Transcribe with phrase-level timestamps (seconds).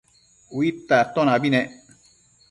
[0.61, 1.69] Uidta atonabi nec